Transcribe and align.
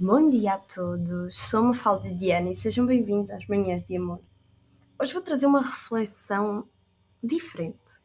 Bom 0.00 0.30
dia 0.30 0.52
a 0.52 0.58
todos, 0.58 1.36
sou 1.50 1.64
Mafalda 1.64 2.08
Diana 2.14 2.52
e 2.52 2.54
sejam 2.54 2.86
bem-vindos 2.86 3.32
às 3.32 3.44
Manhãs 3.48 3.84
de 3.84 3.96
Amor. 3.96 4.20
Hoje 4.96 5.12
vou 5.12 5.20
trazer 5.20 5.46
uma 5.46 5.60
reflexão 5.60 6.68
diferente, 7.20 8.00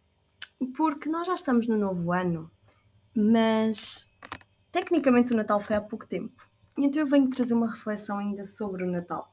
porque 0.75 1.07
nós 1.07 1.27
já 1.27 1.35
estamos 1.35 1.67
no 1.67 1.77
novo 1.77 2.11
ano, 2.11 2.49
mas 3.15 4.09
tecnicamente 4.71 5.33
o 5.33 5.37
Natal 5.37 5.59
foi 5.59 5.75
há 5.75 5.81
pouco 5.81 6.07
tempo, 6.07 6.49
então 6.75 6.99
eu 6.99 7.07
venho 7.07 7.29
trazer 7.29 7.53
uma 7.53 7.69
reflexão 7.69 8.17
ainda 8.17 8.43
sobre 8.43 8.83
o 8.83 8.89
Natal. 8.89 9.31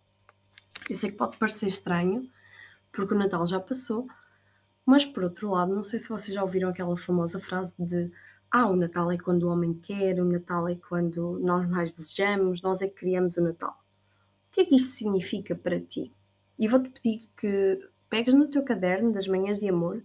Eu 0.91 0.97
sei 0.97 1.13
que 1.13 1.17
pode 1.17 1.39
parecer 1.39 1.69
estranho, 1.69 2.31
porque 2.93 3.15
o 3.15 3.19
Natal 3.19 3.47
já 3.47 3.59
passou, 3.59 4.07
mas 4.85 5.07
por 5.07 5.25
outro 5.25 5.49
lado, 5.49 5.75
não 5.75 5.83
sei 5.83 5.99
se 5.99 6.11
vocês 6.11 6.35
já 6.35 6.43
ouviram 6.43 6.69
aquela 6.69 6.95
famosa 6.95 7.41
frase 7.41 7.73
de 7.79 8.13
ah, 8.53 8.67
o 8.67 8.75
Natal 8.75 9.13
é 9.13 9.17
quando 9.17 9.45
o 9.45 9.49
homem 9.49 9.75
quer, 9.75 10.19
o 10.21 10.25
Natal 10.25 10.69
é 10.69 10.75
quando 10.75 11.39
nós 11.39 11.69
mais 11.69 11.95
desejamos, 11.95 12.61
nós 12.61 12.83
é 12.83 12.89
que 12.89 12.95
criamos 12.95 13.37
o 13.37 13.43
Natal. 13.43 13.79
O 14.49 14.53
que 14.53 14.63
é 14.63 14.65
que 14.65 14.75
isto 14.75 14.89
significa 14.89 15.55
para 15.55 15.81
ti? 15.81 16.13
E 16.59 16.67
vou-te 16.67 16.91
pedir 16.91 17.29
que 17.37 17.89
pegues 18.09 18.35
no 18.35 18.49
teu 18.49 18.65
caderno 18.65 19.13
das 19.13 19.29
manhãs 19.29 19.61
de 19.61 19.69
amor 19.69 20.03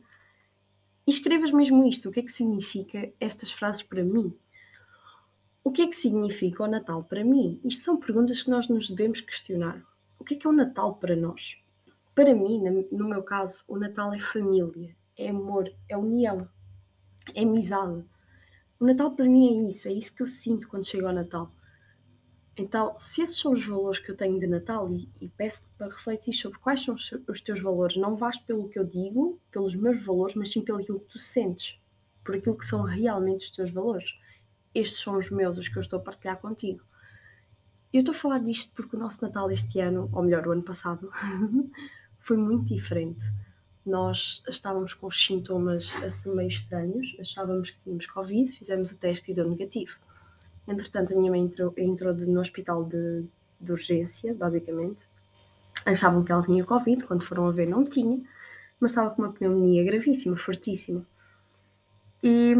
e 1.08 1.12
escrevas 1.12 1.52
mesmo 1.52 1.84
isto. 1.86 2.10
O 2.10 2.12
que 2.12 2.20
é 2.20 2.24
que 2.24 2.32
significa 2.32 3.12
estas 3.20 3.52
frases 3.52 3.82
para 3.82 4.04
mim? 4.04 4.32
O 5.64 5.72
que 5.72 5.82
é 5.82 5.88
que 5.88 5.96
significa 5.96 6.64
o 6.64 6.68
Natal 6.68 7.04
para 7.04 7.26
mim? 7.26 7.60
Isto 7.64 7.82
são 7.82 7.98
perguntas 7.98 8.44
que 8.44 8.52
nós 8.52 8.70
nos 8.70 8.92
devemos 8.92 9.22
questionar. 9.22 9.84
O 10.20 10.24
que 10.24 10.36
é 10.36 10.38
que 10.38 10.46
é 10.46 10.50
o 10.50 10.54
Natal 10.54 10.96
para 10.98 11.16
nós? 11.16 11.58
Para 12.14 12.36
mim, 12.36 12.62
no 12.92 13.10
meu 13.10 13.24
caso, 13.24 13.64
o 13.68 13.76
Natal 13.76 14.14
é 14.14 14.20
família, 14.20 14.96
é 15.18 15.30
amor, 15.30 15.74
é 15.90 15.98
união, 15.98 16.48
é 17.34 17.42
amizade 17.42 18.06
o 18.80 18.86
Natal 18.86 19.12
para 19.12 19.26
mim 19.26 19.48
é 19.48 19.70
isso, 19.70 19.88
é 19.88 19.94
isso 19.94 20.14
que 20.14 20.22
eu 20.22 20.28
sinto 20.28 20.68
quando 20.68 20.86
chega 20.86 21.08
ao 21.08 21.14
Natal. 21.14 21.52
Então, 22.58 22.98
se 22.98 23.22
esses 23.22 23.38
são 23.38 23.52
os 23.52 23.66
valores 23.66 24.00
que 24.00 24.10
eu 24.10 24.16
tenho 24.16 24.40
de 24.40 24.48
Natal, 24.48 24.90
e, 24.90 25.10
e 25.20 25.28
peço-te 25.28 25.70
para 25.72 25.88
refletir 25.88 26.34
sobre 26.34 26.58
quais 26.60 26.84
são 26.84 26.96
os, 26.96 27.42
teus 27.42 27.60
valores, 27.60 27.98
não 27.98 28.16
vais 28.16 28.40
pelo 28.40 28.70
que 28.70 28.80
eu 28.80 28.86
digo, 28.86 29.40
pelos 29.52 29.76
meus 29.76 30.02
valores, 30.04 30.36
mas 30.36 30.52
sim 30.52 30.62
pelo 30.62 30.80
que 30.80 30.94
tu 31.10 31.20
sentes, 31.20 31.78
por 32.24 32.36
aquilo 32.36 32.58
que 32.58 32.66
são 32.66 32.84
realmente 32.84 33.46
os 33.46 33.52
teus 33.52 33.72
valores. 33.72 34.18
Estes 34.74 35.02
são 35.02 35.18
os 35.18 35.30
meus, 35.30 35.58
os 35.58 35.68
que 35.68 35.78
eu 35.78 35.82
estou 35.82 36.00
a 36.00 36.02
partilhar 36.02 36.40
contigo. 36.40 36.82
Eu 37.92 38.02
estou 38.02 38.16
a 38.16 38.18
falar 38.18 38.40
disto 38.40 38.74
porque 38.74 38.96
o 38.96 39.00
nosso 39.00 39.22
Natal 39.22 39.52
este 39.52 39.80
ano, 39.80 40.10
ou 40.14 40.24
melhor, 40.24 40.48
o 40.48 40.52
ano 40.52 40.64
passado, 40.64 41.10
foi 42.20 42.38
muito 42.38 42.74
diferente 42.74 43.24
nós 43.86 44.44
estávamos 44.48 44.94
com 44.94 45.08
os 45.08 45.26
sintomas 45.26 45.94
assim 46.04 46.34
meio 46.34 46.48
estranhos, 46.48 47.16
achávamos 47.20 47.70
que 47.70 47.80
tínhamos 47.80 48.06
Covid, 48.08 48.52
fizemos 48.52 48.92
o 48.92 48.98
teste 48.98 49.32
e 49.32 49.36
deu 49.36 49.48
negativo. 49.48 49.98
Entretanto, 50.68 51.14
a 51.14 51.18
minha 51.18 51.30
mãe 51.30 51.42
entrou, 51.42 51.74
entrou 51.78 52.14
no 52.14 52.40
hospital 52.40 52.84
de, 52.84 53.26
de 53.60 53.72
urgência, 53.72 54.34
basicamente. 54.34 55.08
Achavam 55.86 56.24
que 56.24 56.32
ela 56.32 56.42
tinha 56.42 56.64
Covid, 56.66 57.06
quando 57.06 57.24
foram 57.24 57.48
a 57.48 57.52
ver 57.52 57.68
não 57.68 57.84
tinha, 57.84 58.20
mas 58.80 58.92
estava 58.92 59.12
com 59.12 59.22
uma 59.22 59.32
pneumonia 59.32 59.84
gravíssima, 59.84 60.36
fortíssima. 60.36 61.06
E 62.24 62.56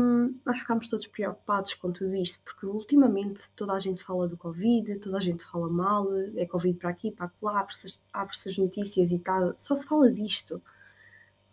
nós 0.46 0.60
ficámos 0.60 0.88
todos 0.92 1.08
preocupados 1.08 1.74
com 1.74 1.92
tudo 1.92 2.16
isto, 2.16 2.40
porque 2.44 2.68
ultimamente 2.68 3.50
toda 3.56 3.74
a 3.74 3.80
gente 3.80 4.04
fala 4.04 4.28
do 4.28 4.38
Covid, 4.38 5.00
toda 5.00 5.18
a 5.18 5.22
gente 5.22 5.44
fala 5.44 5.68
mal, 5.68 6.08
é 6.36 6.46
Covid 6.46 6.78
para 6.78 6.92
aqui, 6.92 7.10
para 7.10 7.32
lá, 7.42 7.62
abre-se 7.62 8.00
abre 8.14 8.36
as 8.36 8.58
notícias 8.60 9.12
e 9.12 9.18
tal, 9.18 9.56
só 9.58 9.74
se 9.74 9.88
fala 9.88 10.12
disto. 10.12 10.62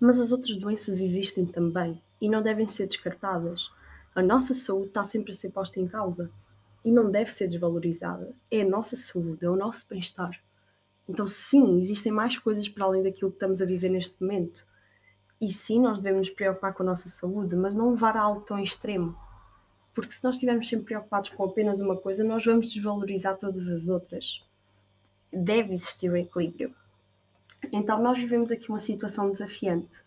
Mas 0.04 0.18
as 0.18 0.32
outras 0.32 0.56
doenças 0.56 1.00
existem 1.00 1.46
também 1.46 2.02
e 2.20 2.28
não 2.28 2.42
devem 2.42 2.66
ser 2.66 2.88
descartadas. 2.88 3.70
A 4.12 4.20
nossa 4.20 4.52
saúde 4.52 4.88
está 4.88 5.04
sempre 5.04 5.30
a 5.30 5.34
ser 5.34 5.50
posta 5.50 5.78
em 5.78 5.86
causa 5.86 6.28
e 6.84 6.90
não 6.90 7.08
deve 7.08 7.30
ser 7.30 7.46
desvalorizada. 7.46 8.34
É 8.50 8.62
a 8.62 8.68
nossa 8.68 8.96
saúde, 8.96 9.46
é 9.46 9.48
o 9.48 9.54
nosso 9.54 9.86
bem-estar. 9.88 10.42
Então, 11.08 11.28
sim, 11.28 11.78
existem 11.78 12.10
mais 12.10 12.36
coisas 12.36 12.68
para 12.68 12.84
além 12.84 13.04
daquilo 13.04 13.30
que 13.30 13.36
estamos 13.36 13.62
a 13.62 13.64
viver 13.64 13.90
neste 13.90 14.20
momento. 14.20 14.66
E 15.40 15.52
sim, 15.52 15.80
nós 15.80 16.00
devemos 16.00 16.26
nos 16.26 16.34
preocupar 16.34 16.74
com 16.74 16.82
a 16.82 16.86
nossa 16.86 17.08
saúde, 17.08 17.54
mas 17.54 17.72
não 17.72 17.92
levar 17.92 18.16
a 18.16 18.22
algo 18.22 18.40
tão 18.40 18.58
extremo. 18.58 19.16
Porque 19.94 20.10
se 20.10 20.24
nós 20.24 20.34
estivermos 20.34 20.68
sempre 20.68 20.86
preocupados 20.86 21.28
com 21.28 21.44
apenas 21.44 21.80
uma 21.80 21.96
coisa, 21.96 22.24
nós 22.24 22.44
vamos 22.44 22.72
desvalorizar 22.72 23.38
todas 23.38 23.68
as 23.68 23.88
outras. 23.88 24.44
Deve 25.32 25.72
existir 25.72 26.10
um 26.10 26.16
equilíbrio. 26.16 26.74
Então 27.70 28.02
nós 28.02 28.18
vivemos 28.18 28.50
aqui 28.50 28.68
uma 28.70 28.78
situação 28.78 29.30
desafiante, 29.30 30.02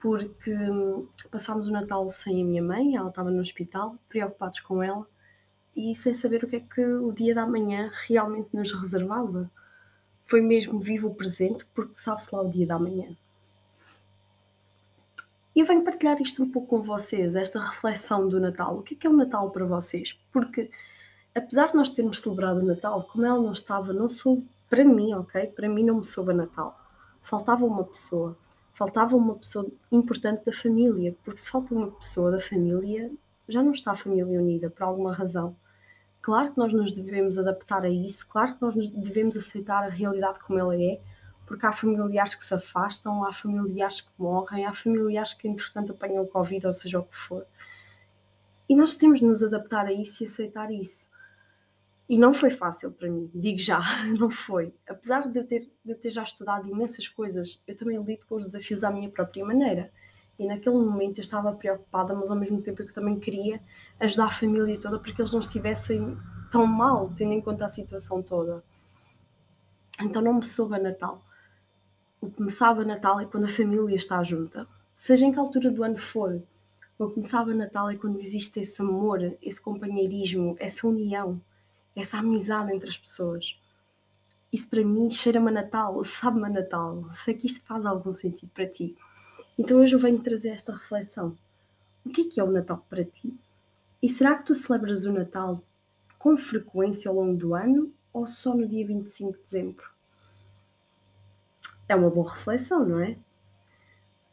porque 0.00 0.52
hum, 0.52 1.06
passámos 1.30 1.68
o 1.68 1.72
Natal 1.72 2.08
sem 2.08 2.42
a 2.42 2.44
minha 2.44 2.62
mãe, 2.62 2.96
ela 2.96 3.08
estava 3.08 3.30
no 3.30 3.40
hospital, 3.40 3.96
preocupados 4.08 4.60
com 4.60 4.82
ela 4.82 5.06
e 5.74 5.94
sem 5.94 6.14
saber 6.14 6.44
o 6.44 6.48
que 6.48 6.56
é 6.56 6.60
que 6.60 6.84
o 6.84 7.12
dia 7.12 7.34
da 7.34 7.46
manhã 7.46 7.90
realmente 8.06 8.48
nos 8.54 8.72
reservava. 8.72 9.50
Foi 10.24 10.40
mesmo 10.40 10.80
vivo 10.80 11.08
o 11.08 11.14
presente, 11.14 11.64
porque 11.74 11.94
sabe-se 11.94 12.34
lá 12.34 12.42
o 12.42 12.48
dia 12.48 12.66
da 12.66 12.78
manhã. 12.78 13.14
E 15.54 15.60
eu 15.60 15.66
venho 15.66 15.84
partilhar 15.84 16.20
isto 16.20 16.42
um 16.42 16.50
pouco 16.50 16.68
com 16.68 16.82
vocês, 16.82 17.36
esta 17.36 17.60
reflexão 17.60 18.28
do 18.28 18.40
Natal. 18.40 18.78
O 18.78 18.82
que 18.82 18.94
é 18.94 18.96
que 18.96 19.06
é 19.06 19.10
o 19.10 19.16
Natal 19.16 19.50
para 19.50 19.64
vocês? 19.64 20.18
Porque, 20.32 20.70
apesar 21.34 21.68
de 21.68 21.74
nós 21.74 21.90
termos 21.90 22.20
celebrado 22.20 22.60
o 22.60 22.66
Natal, 22.66 23.04
como 23.04 23.24
ela 23.24 23.40
não 23.40 23.52
estava, 23.52 23.92
não 23.92 24.08
sou 24.08 24.42
para 24.68 24.84
mim, 24.84 25.14
ok? 25.14 25.46
Para 25.48 25.68
mim 25.68 25.84
não 25.84 25.98
me 25.98 26.04
soube 26.04 26.32
Natal 26.32 26.85
faltava 27.26 27.64
uma 27.64 27.84
pessoa, 27.84 28.38
faltava 28.72 29.16
uma 29.16 29.34
pessoa 29.34 29.66
importante 29.90 30.44
da 30.44 30.52
família, 30.52 31.14
porque 31.24 31.40
se 31.40 31.50
falta 31.50 31.74
uma 31.74 31.90
pessoa 31.90 32.30
da 32.30 32.38
família, 32.38 33.10
já 33.48 33.62
não 33.62 33.72
está 33.72 33.90
a 33.92 33.96
família 33.96 34.38
unida 34.38 34.70
por 34.70 34.84
alguma 34.84 35.12
razão. 35.12 35.56
Claro 36.22 36.52
que 36.52 36.58
nós 36.58 36.72
nos 36.72 36.92
devemos 36.92 37.36
adaptar 37.36 37.84
a 37.84 37.88
isso, 37.88 38.26
claro 38.28 38.54
que 38.54 38.62
nós 38.62 38.74
devemos 38.88 39.36
aceitar 39.36 39.82
a 39.82 39.88
realidade 39.88 40.38
como 40.38 40.58
ela 40.58 40.80
é, 40.80 41.00
porque 41.46 41.66
há 41.66 41.72
familiares 41.72 42.34
que 42.36 42.44
se 42.44 42.54
afastam, 42.54 43.24
há 43.24 43.32
familiares 43.32 44.00
que 44.00 44.10
morrem, 44.16 44.64
há 44.64 44.72
familiares 44.72 45.32
que 45.32 45.48
entretanto 45.48 45.92
apanham 45.92 46.26
Covid, 46.26 46.66
ou 46.66 46.72
seja 46.72 47.00
o 47.00 47.04
que 47.04 47.16
for. 47.16 47.44
E 48.68 48.76
nós 48.76 48.96
temos 48.96 49.18
de 49.18 49.26
nos 49.26 49.42
adaptar 49.42 49.86
a 49.86 49.92
isso 49.92 50.22
e 50.22 50.26
aceitar 50.26 50.70
isso. 50.70 51.08
E 52.08 52.16
não 52.16 52.32
foi 52.32 52.50
fácil 52.50 52.92
para 52.92 53.10
mim, 53.10 53.28
digo 53.34 53.58
já, 53.58 53.80
não 54.18 54.30
foi. 54.30 54.72
Apesar 54.88 55.26
de 55.26 55.38
eu, 55.38 55.46
ter, 55.46 55.68
de 55.84 55.92
eu 55.92 55.98
ter 55.98 56.10
já 56.10 56.22
estudado 56.22 56.68
imensas 56.68 57.08
coisas, 57.08 57.62
eu 57.66 57.76
também 57.76 58.00
lido 58.00 58.24
com 58.26 58.36
os 58.36 58.44
desafios 58.44 58.84
à 58.84 58.90
minha 58.90 59.10
própria 59.10 59.44
maneira. 59.44 59.90
E 60.38 60.46
naquele 60.46 60.76
momento 60.76 61.18
eu 61.18 61.22
estava 61.22 61.52
preocupada, 61.52 62.14
mas 62.14 62.30
ao 62.30 62.36
mesmo 62.36 62.60
tempo 62.60 62.82
eu 62.82 62.92
também 62.92 63.18
queria 63.18 63.60
ajudar 63.98 64.26
a 64.26 64.30
família 64.30 64.78
toda 64.78 64.98
para 64.98 65.12
que 65.12 65.20
eles 65.20 65.32
não 65.32 65.40
estivessem 65.40 66.16
tão 66.50 66.66
mal, 66.66 67.10
tendo 67.16 67.32
em 67.32 67.40
conta 67.40 67.64
a 67.64 67.68
situação 67.68 68.22
toda. 68.22 68.62
Então 70.00 70.22
não 70.22 70.34
me 70.34 70.44
soube 70.44 70.76
a 70.76 70.78
Natal. 70.78 71.24
O 72.20 72.30
que 72.30 72.42
me 72.42 72.50
sabe 72.50 72.82
a 72.82 72.84
Natal 72.84 73.18
é 73.18 73.24
quando 73.24 73.46
a 73.46 73.48
família 73.48 73.96
está 73.96 74.22
junta. 74.22 74.68
Seja 74.94 75.26
em 75.26 75.32
que 75.32 75.38
altura 75.38 75.70
do 75.70 75.82
ano 75.82 75.98
for. 75.98 76.40
O 76.98 77.08
que 77.08 77.18
me 77.18 77.24
sabe 77.24 77.50
a 77.52 77.54
Natal 77.54 77.90
é 77.90 77.96
quando 77.96 78.16
existe 78.16 78.60
esse 78.60 78.80
amor, 78.80 79.36
esse 79.42 79.60
companheirismo, 79.60 80.54
essa 80.58 80.86
união 80.86 81.40
essa 81.96 82.18
amizade 82.18 82.72
entre 82.72 82.88
as 82.88 82.98
pessoas. 82.98 83.58
Isso 84.52 84.68
para 84.68 84.84
mim 84.84 85.10
cheira-me 85.10 85.48
a 85.48 85.52
Natal, 85.52 86.04
sabe-me 86.04 86.46
a 86.46 86.50
Natal. 86.50 87.08
Sei 87.14 87.34
que 87.34 87.46
isto 87.46 87.64
faz 87.66 87.86
algum 87.86 88.12
sentido 88.12 88.50
para 88.50 88.68
ti. 88.68 88.96
Então 89.58 89.78
hoje 89.78 89.94
eu 89.94 89.98
venho 89.98 90.22
trazer 90.22 90.50
esta 90.50 90.74
reflexão. 90.74 91.36
O 92.04 92.10
que 92.10 92.20
é 92.20 92.24
que 92.28 92.40
é 92.40 92.44
o 92.44 92.50
Natal 92.50 92.84
para 92.88 93.04
ti? 93.04 93.34
E 94.02 94.08
será 94.08 94.36
que 94.36 94.44
tu 94.44 94.54
celebras 94.54 95.06
o 95.06 95.12
Natal 95.12 95.62
com 96.18 96.36
frequência 96.36 97.08
ao 97.08 97.16
longo 97.16 97.36
do 97.36 97.54
ano 97.54 97.92
ou 98.12 98.26
só 98.26 98.54
no 98.54 98.68
dia 98.68 98.86
25 98.86 99.32
de 99.32 99.42
dezembro? 99.42 99.90
É 101.88 101.96
uma 101.96 102.10
boa 102.10 102.30
reflexão, 102.32 102.84
não 102.84 103.00
é? 103.00 103.16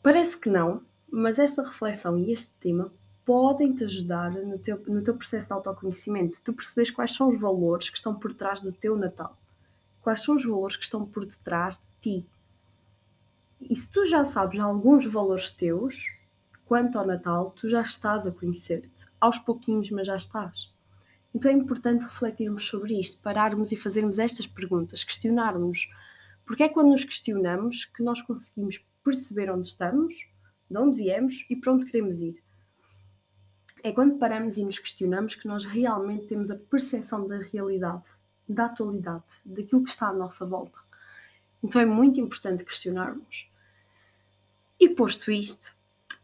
Parece 0.02 0.38
que 0.38 0.50
não, 0.50 0.84
mas 1.10 1.40
esta 1.40 1.64
reflexão 1.64 2.18
e 2.18 2.32
este 2.34 2.56
tema 2.58 2.92
podem 3.26 3.74
te 3.74 3.84
ajudar 3.86 4.32
no 4.32 4.58
teu, 4.58 4.82
no 4.88 5.02
teu 5.02 5.16
processo 5.16 5.48
de 5.48 5.54
autoconhecimento. 5.54 6.42
Tu 6.42 6.54
percebes 6.54 6.92
quais 6.92 7.14
são 7.14 7.30
os 7.30 7.40
valores 7.40 7.90
que 7.90 7.98
estão 7.98 8.14
por 8.14 8.34
trás 8.34 8.62
do 8.62 8.72
teu 8.72 8.98
Natal. 8.98 9.38
Quais 10.02 10.22
são 10.22 10.36
os 10.36 10.44
valores 10.44 10.76
que 10.76 10.84
estão 10.84 11.06
por 11.06 11.26
detrás 11.26 11.78
de 11.78 11.86
ti. 12.02 12.28
E 13.62 13.76
se 13.76 13.90
tu 13.90 14.06
já 14.06 14.26
sabes 14.26 14.60
alguns 14.60 15.06
valores 15.06 15.50
teus, 15.50 16.12
quanto 16.66 17.00
ao 17.00 17.08
Natal, 17.08 17.52
tu 17.52 17.70
já 17.70 17.82
estás 17.82 18.28
a 18.28 18.32
conhecer-te. 18.32 19.06
Aos 19.22 19.40
pouquinhos, 19.40 19.90
mas 19.90 20.08
já 20.08 20.18
estás. 20.18 20.70
Então 21.34 21.50
é 21.50 21.54
importante 21.54 22.04
refletirmos 22.04 22.66
sobre 22.66 23.00
isto, 23.00 23.22
pararmos 23.22 23.72
e 23.72 23.78
fazermos 23.78 24.20
estas 24.20 24.46
perguntas, 24.46 25.04
questionarmos. 25.04 25.90
Porque 26.46 26.64
é 26.64 26.70
quando 26.70 26.90
nos 26.90 27.06
questionamos 27.06 27.86
que 27.86 28.04
nós 28.04 28.22
conseguimos 28.22 28.86
perceber 29.02 29.50
onde 29.50 29.68
estamos, 29.68 30.30
de 30.70 30.78
onde 30.78 30.98
viemos 30.98 31.46
e 31.50 31.56
para 31.56 31.74
onde 31.74 31.86
queremos 31.86 32.22
ir. 32.22 32.43
É 33.86 33.92
quando 33.92 34.18
paramos 34.18 34.56
e 34.56 34.64
nos 34.64 34.80
questionamos 34.80 35.36
que 35.36 35.46
nós 35.46 35.66
realmente 35.66 36.28
temos 36.28 36.50
a 36.50 36.56
percepção 36.56 37.28
da 37.28 37.40
realidade, 37.40 38.06
da 38.48 38.66
atualidade, 38.66 39.26
daquilo 39.44 39.84
que 39.84 39.90
está 39.90 40.08
à 40.08 40.14
nossa 40.14 40.46
volta. 40.46 40.80
Então 41.62 41.82
é 41.82 41.86
muito 41.86 42.18
importante 42.18 42.64
questionarmos. 42.64 43.46
E 44.80 44.88
posto 44.88 45.30
isto, 45.30 45.76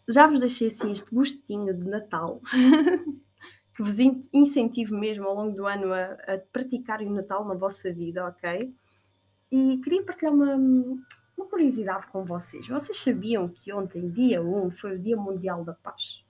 já 0.08 0.26
vos 0.26 0.40
deixei 0.40 0.70
assim 0.70 0.94
este 0.94 1.14
gostinho 1.14 1.74
de 1.74 1.86
Natal, 1.86 2.42
que 3.76 3.84
vos 3.84 4.00
incentive 4.00 4.94
mesmo 4.94 5.26
ao 5.26 5.36
longo 5.36 5.54
do 5.54 5.66
ano 5.68 5.92
a, 5.92 6.34
a 6.34 6.38
praticarem 6.54 7.10
o 7.10 7.14
Natal 7.14 7.46
na 7.46 7.56
vossa 7.56 7.92
vida, 7.92 8.26
ok? 8.26 8.74
E 9.52 9.78
queria 9.84 10.04
partilhar 10.04 10.34
uma, 10.34 10.56
uma 10.56 11.46
curiosidade 11.46 12.08
com 12.08 12.24
vocês. 12.24 12.70
Vocês 12.70 12.98
sabiam 12.98 13.50
que 13.50 13.74
ontem, 13.74 14.10
dia 14.10 14.42
1, 14.42 14.72
foi 14.72 14.96
o 14.96 15.00
Dia 15.00 15.18
Mundial 15.18 15.66
da 15.66 15.74
Paz? 15.74 16.24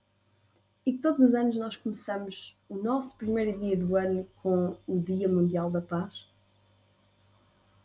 E 0.90 0.98
todos 0.98 1.20
os 1.20 1.36
anos 1.36 1.56
nós 1.56 1.76
começamos 1.76 2.58
o 2.68 2.74
nosso 2.74 3.16
primeiro 3.16 3.56
dia 3.60 3.76
do 3.76 3.94
ano 3.94 4.26
com 4.42 4.76
o 4.88 4.98
Dia 4.98 5.28
Mundial 5.28 5.70
da 5.70 5.80
Paz? 5.80 6.26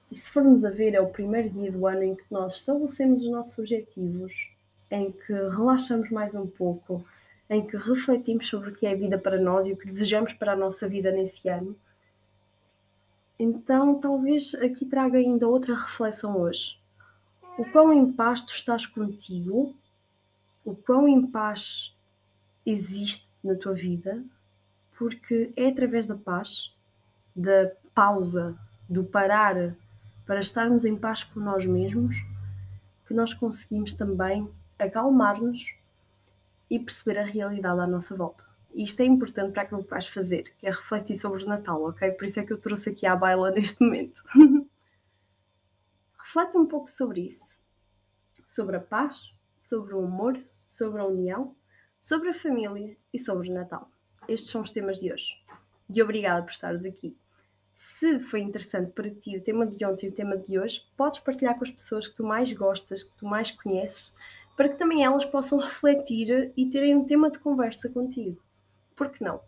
E 0.09 0.15
se 0.15 0.31
formos 0.31 0.65
a 0.65 0.71
ver, 0.71 0.95
é 0.95 0.99
o 0.99 1.11
primeiro 1.11 1.51
dia 1.51 1.71
do 1.71 1.85
ano 1.85 2.01
em 2.01 2.15
que 2.15 2.23
nós 2.31 2.55
estabelecemos 2.55 3.21
os 3.21 3.29
nossos 3.29 3.59
objetivos, 3.59 4.49
em 4.89 5.11
que 5.11 5.31
relaxamos 5.31 6.09
mais 6.09 6.33
um 6.33 6.47
pouco, 6.47 7.05
em 7.47 7.63
que 7.67 7.77
refletimos 7.77 8.47
sobre 8.47 8.71
o 8.71 8.73
que 8.73 8.87
é 8.87 8.93
a 8.93 8.97
vida 8.97 9.19
para 9.19 9.39
nós 9.39 9.67
e 9.67 9.73
o 9.73 9.77
que 9.77 9.85
desejamos 9.85 10.33
para 10.33 10.53
a 10.53 10.57
nossa 10.57 10.89
vida 10.89 11.11
nesse 11.11 11.47
ano. 11.47 11.75
Então, 13.37 13.99
talvez 13.99 14.55
aqui 14.55 14.83
traga 14.83 15.19
ainda 15.19 15.47
outra 15.47 15.75
reflexão 15.75 16.39
hoje. 16.39 16.79
O 17.55 17.65
quão 17.65 17.93
em 17.93 18.11
paz 18.11 18.41
tu 18.41 18.55
estás 18.55 18.87
contigo, 18.87 19.75
o 20.65 20.75
quão 20.75 21.07
em 21.07 21.27
paz 21.27 21.94
existe 22.65 23.29
na 23.43 23.55
tua 23.55 23.73
vida, 23.73 24.23
porque 24.97 25.51
é 25.55 25.67
através 25.67 26.07
da 26.07 26.15
paz, 26.15 26.73
da 27.35 27.71
pausa, 27.93 28.57
do 28.89 29.03
parar 29.03 29.75
para 30.25 30.39
estarmos 30.39 30.85
em 30.85 30.95
paz 30.97 31.23
com 31.23 31.39
nós 31.39 31.65
mesmos, 31.65 32.15
que 33.05 33.13
nós 33.13 33.33
conseguimos 33.33 33.93
também 33.93 34.49
acalmar-nos 34.79 35.75
e 36.69 36.79
perceber 36.79 37.19
a 37.19 37.23
realidade 37.23 37.79
à 37.79 37.87
nossa 37.87 38.15
volta. 38.15 38.43
E 38.73 38.83
isto 38.83 38.99
é 39.01 39.05
importante 39.05 39.53
para 39.53 39.61
aquilo 39.61 39.83
que 39.83 39.89
vais 39.89 40.07
fazer, 40.07 40.53
que 40.57 40.67
é 40.67 40.69
refletir 40.69 41.15
sobre 41.15 41.43
o 41.43 41.47
Natal, 41.47 41.81
ok? 41.83 42.11
Por 42.11 42.25
isso 42.25 42.39
é 42.39 42.43
que 42.43 42.51
eu 42.51 42.57
trouxe 42.57 42.89
aqui 42.89 43.05
à 43.05 43.15
baila 43.15 43.51
neste 43.51 43.83
momento. 43.83 44.23
Reflete 46.19 46.57
um 46.57 46.65
pouco 46.65 46.89
sobre 46.89 47.21
isso. 47.21 47.57
Sobre 48.45 48.75
a 48.75 48.81
paz, 48.81 49.33
sobre 49.57 49.93
o 49.93 50.03
amor, 50.03 50.37
sobre 50.67 50.99
a 50.99 51.05
união, 51.05 51.55
sobre 52.05 52.29
a 52.29 52.35
família 52.35 52.95
e 53.11 53.17
sobre 53.17 53.49
o 53.49 53.51
Natal. 53.51 53.89
Estes 54.27 54.51
são 54.51 54.61
os 54.61 54.69
temas 54.69 54.99
de 54.99 55.11
hoje. 55.11 55.41
E 55.89 56.03
obrigada 56.03 56.43
por 56.43 56.51
estares 56.51 56.85
aqui. 56.85 57.17
Se 57.73 58.19
foi 58.19 58.41
interessante 58.41 58.91
para 58.91 59.09
ti 59.09 59.35
o 59.35 59.41
tema 59.41 59.65
de 59.65 59.83
ontem 59.83 60.05
e 60.05 60.09
o 60.09 60.13
tema 60.13 60.37
de 60.37 60.59
hoje, 60.59 60.85
podes 60.95 61.19
partilhar 61.19 61.57
com 61.57 61.63
as 61.63 61.71
pessoas 61.71 62.07
que 62.07 62.15
tu 62.15 62.23
mais 62.23 62.53
gostas, 62.53 63.03
que 63.03 63.17
tu 63.17 63.25
mais 63.25 63.49
conheces, 63.49 64.13
para 64.55 64.69
que 64.69 64.77
também 64.77 65.03
elas 65.03 65.25
possam 65.25 65.57
refletir 65.57 66.53
e 66.55 66.69
terem 66.69 66.95
um 66.95 67.03
tema 67.03 67.31
de 67.31 67.39
conversa 67.39 67.89
contigo. 67.89 68.39
Por 68.95 69.09
que 69.09 69.23
não? 69.23 69.41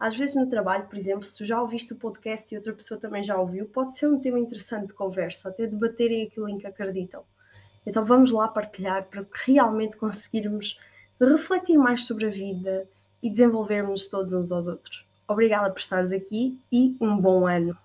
Às 0.00 0.16
vezes 0.16 0.34
no 0.34 0.48
trabalho, 0.48 0.86
por 0.86 0.96
exemplo, 0.96 1.26
se 1.26 1.36
tu 1.36 1.44
já 1.44 1.60
ouviste 1.60 1.92
o 1.92 1.96
podcast 1.96 2.54
e 2.54 2.56
outra 2.56 2.72
pessoa 2.72 2.98
também 2.98 3.22
já 3.22 3.38
ouviu, 3.38 3.66
pode 3.66 3.94
ser 3.98 4.06
um 4.06 4.18
tema 4.18 4.38
interessante 4.38 4.86
de 4.86 4.94
conversa, 4.94 5.50
até 5.50 5.66
debaterem 5.66 6.26
aquilo 6.26 6.48
em 6.48 6.56
que 6.56 6.66
acreditam. 6.66 7.22
Então 7.84 8.02
vamos 8.06 8.32
lá 8.32 8.48
partilhar 8.48 9.04
para 9.10 9.26
realmente 9.44 9.98
conseguirmos 9.98 10.78
refletir 11.20 11.76
mais 11.76 12.06
sobre 12.06 12.26
a 12.26 12.30
vida 12.30 12.88
e 13.22 13.30
desenvolvermos 13.30 14.06
todos 14.08 14.32
uns 14.32 14.52
aos 14.52 14.66
outros. 14.66 15.04
Obrigada 15.26 15.70
por 15.70 15.78
estares 15.78 16.12
aqui 16.12 16.58
e 16.72 16.96
um 17.00 17.16
bom 17.16 17.46
ano! 17.46 17.76